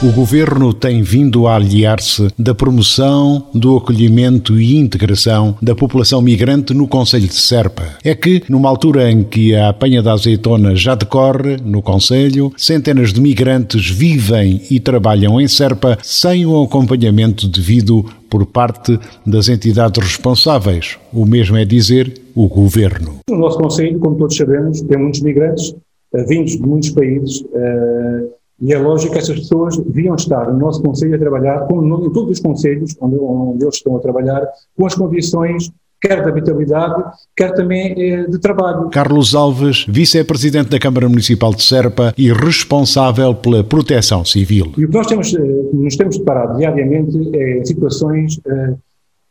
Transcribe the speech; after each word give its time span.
O 0.00 0.12
governo 0.12 0.72
tem 0.72 1.02
vindo 1.02 1.48
a 1.48 1.56
aliar-se 1.56 2.28
da 2.38 2.54
promoção 2.54 3.48
do 3.52 3.78
acolhimento 3.78 4.56
e 4.56 4.76
integração 4.76 5.56
da 5.60 5.74
população 5.74 6.22
migrante 6.22 6.72
no 6.72 6.86
Conselho 6.86 7.26
de 7.26 7.34
Serpa. 7.34 7.82
É 8.04 8.14
que, 8.14 8.44
numa 8.48 8.68
altura 8.68 9.10
em 9.10 9.24
que 9.24 9.56
a 9.56 9.70
apanha 9.70 10.00
da 10.00 10.12
azeitona 10.12 10.76
já 10.76 10.94
decorre 10.94 11.56
no 11.64 11.82
Conselho, 11.82 12.52
centenas 12.56 13.12
de 13.12 13.20
migrantes 13.20 13.90
vivem 13.90 14.62
e 14.70 14.78
trabalham 14.78 15.40
em 15.40 15.48
Serpa 15.48 15.98
sem 16.00 16.46
o 16.46 16.62
acompanhamento 16.62 17.48
devido 17.48 18.04
por 18.30 18.46
parte 18.46 18.96
das 19.26 19.48
entidades 19.48 20.00
responsáveis. 20.00 20.96
O 21.12 21.26
mesmo 21.26 21.56
é 21.56 21.64
dizer 21.64 22.14
o 22.36 22.46
governo. 22.46 23.18
O 23.28 23.36
nosso 23.36 23.58
Conselho, 23.58 23.98
como 23.98 24.16
todos 24.16 24.36
sabemos, 24.36 24.80
tem 24.80 24.96
muitos 24.96 25.22
migrantes 25.22 25.70
uh, 25.70 26.24
vindos 26.28 26.52
de 26.52 26.62
muitos 26.62 26.90
países. 26.90 27.40
Uh, 27.40 28.37
e 28.60 28.72
é 28.72 28.78
lógico 28.78 29.12
que 29.12 29.18
essas 29.18 29.38
pessoas 29.38 29.76
deviam 29.76 30.14
estar 30.14 30.52
no 30.52 30.58
nosso 30.58 30.82
Conselho 30.82 31.14
a 31.14 31.18
trabalhar, 31.18 31.60
como 31.66 32.06
em 32.06 32.12
todos 32.12 32.32
os 32.32 32.40
Conselhos 32.40 32.96
onde, 33.00 33.16
onde 33.16 33.64
eles 33.64 33.76
estão 33.76 33.96
a 33.96 34.00
trabalhar, 34.00 34.46
com 34.76 34.86
as 34.86 34.94
condições 34.94 35.70
quer 36.00 36.22
de 36.22 36.28
habitabilidade, 36.28 37.02
quer 37.36 37.52
também 37.54 37.92
eh, 37.96 38.26
de 38.28 38.38
trabalho. 38.38 38.88
Carlos 38.90 39.34
Alves, 39.34 39.84
vice-presidente 39.88 40.70
da 40.70 40.78
Câmara 40.78 41.08
Municipal 41.08 41.52
de 41.52 41.62
Serpa 41.62 42.14
e 42.16 42.32
responsável 42.32 43.34
pela 43.34 43.64
proteção 43.64 44.24
civil. 44.24 44.72
E 44.78 44.84
o 44.84 44.88
que 44.88 44.96
nós 44.96 45.08
temos, 45.08 45.34
eh, 45.34 45.38
nos 45.72 45.96
temos 45.96 46.18
deparado 46.18 46.56
diariamente 46.56 47.36
é 47.36 47.64
situações 47.64 48.40
eh, 48.46 48.74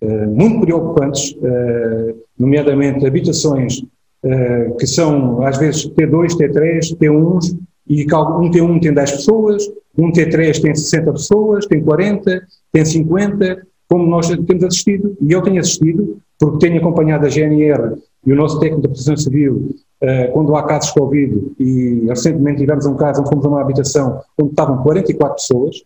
eh, 0.02 0.25
muito 0.28 0.61
preocupantes, 0.61 1.36
eh, 1.42 2.16
nomeadamente 2.38 3.05
habitações 3.05 3.81
eh, 4.23 4.72
que 4.80 4.86
são 4.86 5.42
às 5.44 5.58
vezes 5.58 5.88
T2, 5.88 6.36
T3, 6.36 6.98
T1s, 6.98 7.58
e 7.89 8.03
um 8.03 8.52
T1 8.52 8.81
tem 8.81 8.93
10 8.93 9.11
pessoas, 9.11 9.67
um 9.97 10.11
T3 10.11 10.61
tem 10.61 10.75
60 10.75 11.11
pessoas, 11.13 11.66
tem 11.66 11.81
40, 11.81 12.41
tem 12.71 12.85
50, 12.85 13.66
como 13.89 14.05
nós 14.07 14.27
temos 14.27 14.63
assistido, 14.63 15.16
e 15.21 15.31
eu 15.31 15.41
tenho 15.41 15.59
assistido, 15.59 16.19
porque 16.39 16.67
tenho 16.67 16.80
acompanhado 16.80 17.25
a 17.25 17.30
GNR 17.30 17.95
e 18.25 18.31
o 18.31 18.35
nosso 18.35 18.59
técnico 18.59 18.81
da 18.81 18.89
Proteção 18.89 19.17
Civil 19.17 19.75
uh, 20.03 20.31
quando 20.33 20.55
há 20.55 20.63
casos 20.63 20.89
de 20.89 20.99
Covid, 20.99 21.52
e 21.59 22.05
recentemente 22.08 22.59
tivemos 22.59 22.85
um 22.85 22.95
caso 22.95 23.21
onde 23.21 23.30
fomos 23.30 23.45
a 23.45 23.49
uma 23.49 23.61
habitação 23.61 24.21
onde 24.38 24.49
estavam 24.49 24.83
44 24.83 25.35
pessoas, 25.35 25.77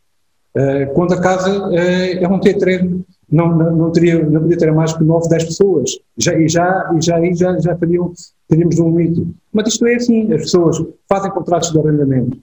uh, 0.57 0.94
quando 0.94 1.13
a 1.13 1.22
casa 1.22 1.69
uh, 1.69 1.73
é 1.73 2.27
um 2.27 2.39
T3, 2.39 3.02
não, 3.32 3.56
não, 3.56 3.76
não, 3.76 3.92
teria, 3.92 4.24
não 4.24 4.42
podia 4.42 4.58
ter 4.58 4.72
mais 4.74 4.92
que 4.92 5.04
9, 5.04 5.30
10 5.30 5.46
pessoas, 5.46 5.92
já, 6.18 6.38
e 6.38 6.50
já, 6.50 6.92
e 6.96 7.02
já, 7.02 7.26
e 7.26 7.34
já, 7.34 7.60
já 7.60 7.76
teriam, 7.76 8.12
teríamos 8.48 8.78
um 8.80 8.90
limite. 8.90 9.26
Mas 9.54 9.70
isto 9.70 9.86
é 9.86 9.96
assim, 9.96 10.34
as 10.34 10.42
pessoas 10.42 10.84
fazem 11.08 11.32
contratos 11.32 11.72
de 11.72 11.80
arrendamento 11.80 12.38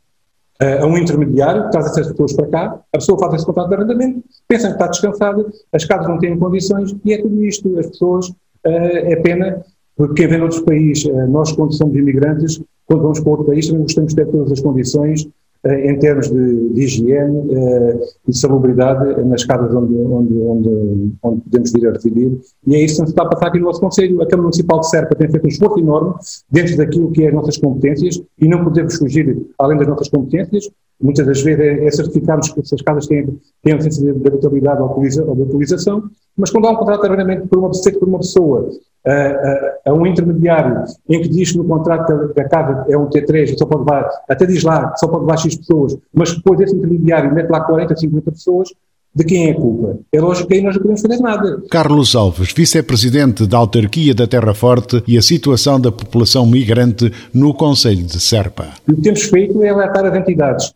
uh, 0.62 0.82
a 0.82 0.86
um 0.86 0.96
intermediário, 0.96 1.64
que 1.64 1.70
traz 1.70 1.86
essas 1.86 2.08
pessoas 2.08 2.32
para 2.32 2.46
cá, 2.46 2.80
a 2.92 2.98
pessoa 2.98 3.18
faz 3.18 3.34
esse 3.34 3.44
contrato 3.44 3.68
de 3.68 3.74
arrendamento, 3.74 4.24
pensa 4.48 4.68
que 4.68 4.72
está 4.74 4.86
descansada, 4.86 5.46
as 5.72 5.84
casas 5.84 6.08
não 6.08 6.18
têm 6.18 6.38
condições, 6.38 6.96
e 7.04 7.12
é 7.12 7.20
tudo 7.20 7.44
isto, 7.44 7.78
as 7.78 7.86
pessoas, 7.88 8.28
uh, 8.28 8.34
é 8.64 9.16
pena, 9.16 9.62
porque 9.94 10.14
quem 10.14 10.28
vem 10.28 10.38
noutros 10.38 10.62
países, 10.62 11.04
uh, 11.04 11.26
nós 11.28 11.52
quando 11.52 11.74
somos 11.74 11.94
imigrantes, 11.94 12.62
quando 12.86 13.02
vamos 13.02 13.20
para 13.20 13.30
outro 13.30 13.46
país, 13.46 13.66
também 13.66 13.82
gostamos 13.82 14.14
de 14.14 14.24
ter 14.24 14.30
todas 14.30 14.52
as 14.52 14.60
condições 14.60 15.28
em 15.64 15.98
termos 15.98 16.30
de, 16.30 16.68
de 16.70 16.82
higiene 16.82 17.36
uh, 17.36 18.00
e 18.26 18.30
de 18.30 18.38
salubridade 18.38 19.22
nas 19.24 19.44
casas 19.44 19.74
onde, 19.74 19.94
onde, 19.94 20.34
onde, 20.34 21.12
onde, 21.22 21.40
podemos 21.42 21.72
vir 21.72 21.88
a 21.88 21.92
residir. 21.92 22.38
E 22.66 22.76
é 22.76 22.84
isso 22.84 23.02
que 23.02 23.10
está 23.10 23.24
a 23.24 23.28
passar 23.28 23.48
aqui 23.48 23.58
no 23.58 23.66
nosso 23.66 23.80
Conselho. 23.80 24.22
A 24.22 24.26
Câmara 24.26 24.44
Municipal 24.44 24.80
de 24.80 24.88
Serpa 24.88 25.14
tem 25.16 25.28
feito 25.28 25.44
um 25.44 25.48
esforço 25.48 25.78
enorme 25.78 26.14
dentro 26.50 26.76
daquilo 26.76 27.10
que 27.10 27.24
é 27.24 27.28
as 27.28 27.34
nossas 27.34 27.56
competências 27.56 28.22
e 28.38 28.48
não 28.48 28.62
podemos 28.62 28.96
fugir 28.96 29.46
além 29.58 29.78
das 29.78 29.88
nossas 29.88 30.08
competências. 30.08 30.70
Muitas 31.00 31.26
das 31.26 31.42
vezes 31.42 31.60
é, 31.60 31.86
é 31.86 31.90
certificarmos 31.90 32.52
que 32.52 32.60
essas 32.60 32.82
casas 32.82 33.06
têm, 33.06 33.26
têm 33.62 33.72
a 33.72 33.76
licença 33.76 34.02
de 34.02 34.10
habitabilidade 34.10 34.82
ou 34.82 35.00
de 35.00 35.42
utilização, 35.42 36.04
mas 36.38 36.50
quando 36.50 36.66
há 36.66 36.70
um 36.70 36.76
contrato 36.76 37.00
de 37.00 37.06
arrendamento 37.08 37.48
por 37.48 37.58
uma, 37.58 37.70
por 37.70 38.08
uma 38.08 38.18
pessoa 38.18 38.70
a, 39.06 39.12
a, 39.12 39.90
a, 39.90 39.92
um 39.92 40.06
intermediário 40.06 40.84
em 41.08 41.20
que 41.20 41.28
diz 41.28 41.52
que 41.52 41.58
no 41.58 41.64
contrato 41.64 42.32
da, 42.34 42.48
casa 42.48 42.86
é 42.88 42.96
um 42.96 43.06
T3, 43.08 43.56
só 43.56 43.66
pode 43.66 43.80
levar, 43.80 44.08
até 44.28 44.46
diz 44.46 44.62
lá 44.62 44.90
que 44.90 45.00
só 45.00 45.08
pode 45.08 45.22
levar 45.22 45.36
X 45.38 45.56
pessoas, 45.56 45.96
mas 46.12 46.34
depois 46.34 46.58
desse 46.58 46.74
intermediário 46.74 47.34
mete 47.34 47.48
lá 47.48 47.60
40, 47.60 47.96
50 47.96 48.30
pessoas, 48.32 48.68
de 49.14 49.24
quem 49.24 49.48
é 49.48 49.52
a 49.52 49.54
culpa? 49.54 49.98
É 50.12 50.20
lógico 50.20 50.48
que 50.48 50.54
aí 50.54 50.62
nós 50.62 50.74
não 50.74 50.82
podemos 50.82 51.00
fazer 51.00 51.18
nada. 51.20 51.62
Carlos 51.70 52.14
Alves, 52.14 52.52
vice-presidente 52.52 53.46
da 53.46 53.58
autarquia 53.58 54.14
da 54.14 54.26
Terra 54.26 54.54
Forte 54.54 55.02
e 55.08 55.16
a 55.16 55.22
situação 55.22 55.80
da 55.80 55.90
população 55.90 56.46
migrante 56.46 57.10
no 57.32 57.54
Conselho 57.54 58.04
de 58.04 58.20
Serpa. 58.20 58.68
O 58.86 58.94
que 58.94 59.00
temos 59.00 59.22
feito 59.22 59.62
é 59.62 59.70
alertar 59.70 60.04
as 60.04 60.14
entidades 60.14 60.74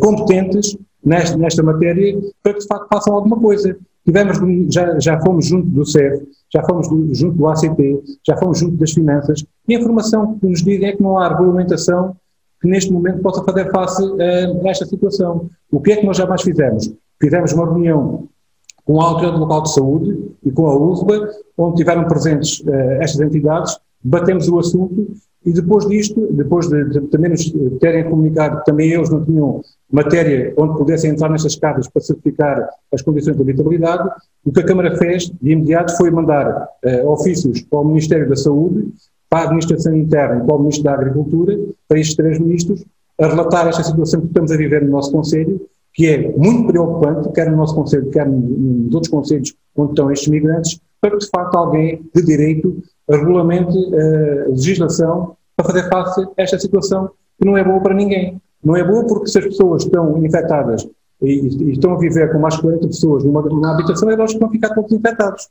competentes 0.00 0.76
nesta, 1.04 1.36
nesta 1.36 1.62
matéria 1.62 2.18
para 2.42 2.54
que 2.54 2.60
de 2.60 2.66
facto 2.66 2.86
façam 2.88 3.14
alguma 3.14 3.38
coisa. 3.38 3.76
Tivemos, 4.04 4.38
já, 4.74 4.98
já 4.98 5.20
fomos 5.20 5.46
junto 5.46 5.68
do 5.68 5.86
CEF, 5.86 6.26
já 6.52 6.62
fomos 6.64 6.88
do, 6.88 7.14
junto 7.14 7.36
do 7.36 7.46
ACP, 7.48 8.02
já 8.26 8.36
fomos 8.36 8.58
junto 8.58 8.76
das 8.76 8.92
finanças, 8.92 9.44
e 9.68 9.76
a 9.76 9.78
informação 9.78 10.38
que 10.38 10.46
nos 10.46 10.62
dizem 10.62 10.88
é 10.88 10.96
que 10.96 11.02
não 11.02 11.18
há 11.18 11.28
regulamentação 11.28 12.16
que 12.60 12.68
neste 12.68 12.92
momento 12.92 13.20
possa 13.20 13.42
fazer 13.44 13.70
face 13.70 14.02
a 14.02 14.68
esta 14.68 14.86
situação. 14.86 15.50
O 15.70 15.80
que 15.80 15.92
é 15.92 15.96
que 15.96 16.06
nós 16.06 16.16
já 16.16 16.26
mais 16.26 16.42
fizemos? 16.42 16.92
Fizemos 17.20 17.52
uma 17.52 17.64
reunião 17.64 18.28
com 18.84 19.00
a 19.00 19.04
Autoridade 19.04 19.40
Local 19.40 19.62
de 19.62 19.74
Saúde 19.74 20.30
e 20.44 20.50
com 20.50 20.66
a 20.66 20.76
USBA, 20.76 21.28
onde 21.58 21.76
tiveram 21.76 22.04
presentes 22.04 22.60
uh, 22.60 22.70
estas 23.00 23.20
entidades, 23.20 23.78
batemos 24.02 24.48
o 24.48 24.58
assunto 24.58 25.06
e 25.44 25.52
depois 25.52 25.86
disto, 25.86 26.28
depois 26.32 26.68
de, 26.68 26.84
de, 26.90 27.00
também 27.08 27.30
nos 27.30 27.52
terem 27.80 28.08
comunicado 28.08 28.62
também 28.64 28.92
eles 28.92 29.10
não 29.10 29.24
tinham 29.24 29.60
matéria 29.90 30.54
onde 30.56 30.78
pudessem 30.78 31.10
entrar 31.10 31.28
nestas 31.28 31.56
casas 31.56 31.88
para 31.88 32.02
certificar 32.02 32.68
as 32.92 33.02
condições 33.02 33.36
de 33.36 33.42
habitabilidade, 33.42 34.08
o 34.44 34.52
que 34.52 34.60
a 34.60 34.64
Câmara 34.64 34.96
fez 34.96 35.30
de 35.40 35.52
imediato 35.52 35.96
foi 35.96 36.10
mandar 36.10 36.68
uh, 36.84 37.08
ofícios 37.08 37.60
para 37.62 37.80
o 37.80 37.84
Ministério 37.84 38.28
da 38.28 38.36
Saúde, 38.36 38.88
para 39.28 39.40
a 39.40 39.44
Administração 39.44 39.96
Interna 39.96 40.42
e 40.42 40.46
para 40.46 40.56
o 40.56 40.58
Ministro 40.60 40.84
da 40.84 40.94
Agricultura, 40.94 41.58
para 41.88 41.98
estes 41.98 42.16
três 42.16 42.38
ministros, 42.38 42.84
a 43.20 43.26
relatar 43.26 43.66
esta 43.68 43.82
situação 43.82 44.20
que 44.20 44.28
estamos 44.28 44.50
a 44.50 44.56
viver 44.56 44.82
no 44.82 44.90
nosso 44.90 45.12
Conselho, 45.12 45.60
que 45.92 46.06
é 46.06 46.32
muito 46.36 46.68
preocupante, 46.68 47.30
quer 47.32 47.50
no 47.50 47.56
nosso 47.56 47.74
Conselho, 47.74 48.10
quer 48.10 48.26
nos 48.26 48.94
outros 48.94 49.10
Conselhos 49.10 49.54
onde 49.76 49.92
estão 49.92 50.10
estes 50.10 50.28
migrantes, 50.28 50.80
para 51.00 51.10
que 51.10 51.18
de 51.18 51.28
facto 51.28 51.56
alguém 51.56 52.02
de 52.14 52.22
direito 52.22 52.82
regulamente 53.08 53.76
a 53.94 54.48
legislação 54.48 55.36
para 55.56 55.66
fazer 55.66 55.88
face 55.88 56.20
a 56.22 56.42
esta 56.42 56.58
situação 56.58 57.10
que 57.38 57.46
não 57.46 57.56
é 57.56 57.64
boa 57.64 57.80
para 57.80 57.94
ninguém. 57.94 58.40
Não 58.62 58.76
é 58.76 58.84
boa 58.84 59.06
porque 59.06 59.26
se 59.28 59.38
as 59.38 59.44
pessoas 59.44 59.84
estão 59.84 60.24
infectadas 60.24 60.86
e, 61.20 61.28
e 61.28 61.72
estão 61.72 61.94
a 61.94 61.98
viver 61.98 62.32
com 62.32 62.38
mais 62.38 62.54
de 62.54 62.62
40 62.62 62.86
pessoas 62.86 63.24
numa, 63.24 63.42
numa 63.42 63.74
habitação, 63.74 64.08
é 64.10 64.16
lógico 64.16 64.38
que 64.38 64.44
vão 64.44 64.52
ficar 64.52 64.74
todos 64.74 64.92
infectados. 64.92 65.48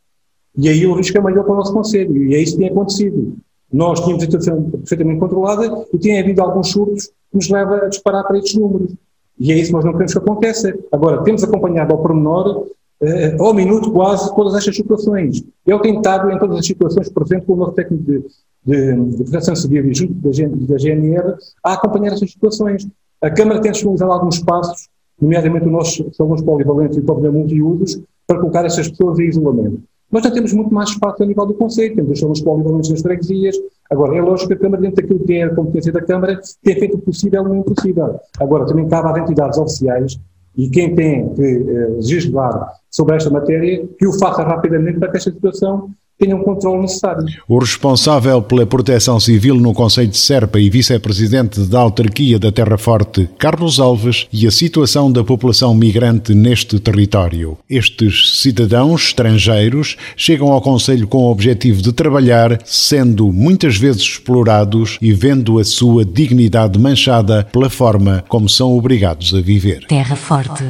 E 0.58 0.68
aí 0.68 0.86
o 0.86 0.96
risco 0.96 1.18
é 1.18 1.22
maior 1.22 1.44
para 1.44 1.54
o 1.54 1.58
nosso 1.58 1.74
Conselho, 1.74 2.26
e 2.26 2.36
é 2.36 2.40
isso 2.40 2.54
que 2.54 2.60
tem 2.60 2.70
acontecido. 2.70 3.36
Nós 3.72 4.02
tínhamos 4.02 4.24
a 4.24 4.26
situação 4.26 4.64
perfeitamente 4.64 5.20
controlada 5.20 5.86
e 5.94 5.98
tem 5.98 6.20
havido 6.20 6.42
alguns 6.42 6.72
surtos 6.72 7.08
que 7.08 7.36
nos 7.36 7.50
leva 7.50 7.86
a 7.86 7.88
disparar 7.88 8.26
para 8.26 8.38
estes 8.38 8.56
números. 8.56 8.94
E 9.40 9.52
é 9.52 9.56
isso 9.56 9.68
que 9.68 9.74
nós 9.74 9.86
não 9.86 9.94
queremos 9.94 10.12
que 10.12 10.20
aconteça. 10.20 10.78
Agora, 10.92 11.24
temos 11.24 11.44
acompanhado 11.44 11.94
ao 11.94 12.02
pormenor 12.02 12.68
uh, 13.02 13.44
ao 13.44 13.54
minuto 13.54 13.92
quase 13.92 14.34
todas 14.36 14.56
estas 14.56 14.76
situações. 14.76 15.44
Eu 15.66 15.80
tenho 15.80 15.98
estado 15.98 16.30
em 16.32 16.38
todas 16.38 16.60
as 16.60 16.66
situações, 16.66 17.10
por 17.10 17.24
exemplo, 17.24 17.48
com 17.48 17.54
o 17.54 17.58
nosso 17.58 17.74
técnico 17.74 18.04
de, 18.04 18.24
de, 18.66 18.96
de 18.96 19.24
proteção 19.24 19.56
civil 19.56 19.86
e 19.86 19.94
junto 19.94 20.14
da, 20.14 20.30
da 20.30 20.78
GNR, 20.78 21.36
a 21.64 21.74
acompanhar 21.74 22.14
estas 22.14 22.32
situações. 22.32 22.88
A 23.22 23.30
Câmara 23.30 23.62
tem 23.62 23.72
disponibilizado 23.72 24.12
alguns 24.12 24.40
passos, 24.40 24.88
nomeadamente 25.20 25.66
os 25.66 25.72
nossos 25.72 26.16
salões 26.16 26.42
polivalentes 26.42 26.98
e 26.98 27.02
pavilhão 27.02 27.34
multiusos, 27.34 28.02
para 28.26 28.40
colocar 28.40 28.66
estas 28.66 28.90
pessoas 28.90 29.20
em 29.20 29.28
isolamento. 29.28 29.84
Mas 30.09 30.24
já 30.24 30.32
temos 30.32 30.52
muito 30.52 30.74
mais 30.74 30.90
espaço 30.90 31.24
a 31.24 31.26
nível 31.26 31.46
do 31.46 31.54
Conselho, 31.54 31.96
temos 31.96 32.12
os 32.12 32.20
salões 32.20 32.42
polivalentes 32.42 32.90
nas 32.90 33.02
freguesias. 33.02 33.56
Agora, 33.90 34.18
é 34.18 34.22
lógico 34.22 34.50
que 34.50 34.54
a 34.56 34.58
Câmara, 34.58 34.82
dentro 34.82 35.02
daquilo 35.02 35.26
que 35.26 35.34
é 35.34 35.44
a 35.44 35.56
competência 35.56 35.92
da 35.92 36.02
Câmara, 36.02 36.40
tem 36.62 36.76
feito 36.76 36.97
o 36.97 37.00
possível 37.00 37.46
e 37.46 37.50
o 37.50 37.56
impossível. 37.56 38.20
Agora, 38.40 38.66
também 38.66 38.88
cabe 38.90 39.09
às 39.09 39.18
entidades 39.18 39.58
oficiais 39.58 40.20
e 40.56 40.70
quem 40.70 40.96
tem 40.96 41.34
que 41.34 41.58
uh, 41.58 41.96
legislar 41.96 42.74
sobre 42.90 43.16
esta 43.16 43.30
matéria, 43.30 43.88
que 43.98 44.08
o 44.08 44.18
faça 44.20 44.44
rapidamente 44.44 45.00
para 45.00 45.09
que 45.09 45.18
esta 45.18 45.32
situação 45.32 45.90
tenham 46.22 46.40
o 46.40 46.44
controle 46.44 46.82
necessário. 46.82 47.26
O 47.47 47.58
responsável 47.58 48.41
pela 48.44 48.66
proteção 48.66 49.20
civil 49.20 49.56
no 49.56 49.73
Conselho 49.73 50.08
de 50.08 50.18
Serpa 50.18 50.59
e 50.59 50.70
vice-presidente 50.70 51.62
da 51.62 51.79
autarquia 51.79 52.38
da 52.38 52.52
Terra 52.52 52.78
Forte, 52.78 53.28
Carlos 53.40 53.79
Alves, 53.79 54.28
e 54.32 54.46
a 54.46 54.52
situação 54.52 55.12
da 55.12 55.23
população 55.23 55.73
migrante 55.73 56.35
neste 56.35 56.79
território. 56.79 57.58
Estes 57.68 58.40
cidadãos 58.40 59.08
estrangeiros 59.08 59.97
chegam 60.16 60.52
ao 60.52 60.62
Conselho 60.62 61.08
com 61.08 61.23
o 61.23 61.32
objetivo 61.32 61.82
de 61.82 61.91
trabalhar, 61.91 62.59
sendo 62.66 63.34
muitas 63.34 63.78
vezes 63.78 64.03
explorados 64.03 65.00
e 65.02 65.12
vendo 65.12 65.58
a 65.58 65.64
sua 65.64 66.06
dignidade 66.06 66.78
manchada 66.78 67.47
pela 67.52 67.70
forma 67.70 68.23
como 68.28 68.47
são 68.47 68.78
obrigados 68.78 69.34
a 69.34 69.41
viver. 69.41 69.85
Terra 69.88 70.16
Forte, 70.16 70.64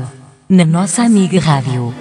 na 0.48 0.64
nossa 0.64 1.04
amiga 1.04 1.40
Rádio. 1.40 1.94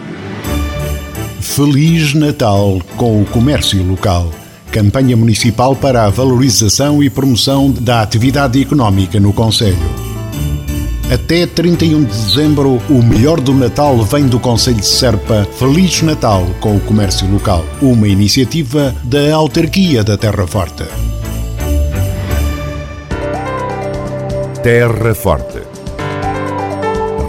Feliz 1.40 2.12
Natal 2.12 2.80
com 2.96 3.22
o 3.22 3.24
comércio 3.24 3.82
local. 3.82 4.30
Campanha 4.70 5.16
municipal 5.16 5.74
para 5.74 6.04
a 6.04 6.10
valorização 6.10 7.02
e 7.02 7.08
promoção 7.08 7.70
da 7.70 8.02
atividade 8.02 8.60
económica 8.60 9.18
no 9.18 9.32
Conselho. 9.32 9.78
Até 11.10 11.46
31 11.46 12.04
de 12.04 12.12
dezembro, 12.12 12.80
o 12.90 13.02
melhor 13.02 13.40
do 13.40 13.54
Natal 13.54 13.96
vem 14.04 14.26
do 14.26 14.38
Conselho 14.38 14.76
de 14.76 14.86
Serpa. 14.86 15.48
Feliz 15.58 16.02
Natal 16.02 16.46
com 16.60 16.76
o 16.76 16.80
comércio 16.80 17.28
local. 17.28 17.64
Uma 17.80 18.06
iniciativa 18.06 18.94
da 19.02 19.34
Autarquia 19.34 20.04
da 20.04 20.18
Terra 20.18 20.46
Forte. 20.46 20.84
Terra 24.62 25.14
Forte. 25.14 25.62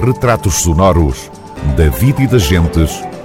Retratos 0.05 0.55
sonoros 0.55 1.31
da 1.77 1.89
vida 1.89 2.21
e 2.21 2.27
das 2.27 2.43
gentes 2.43 3.10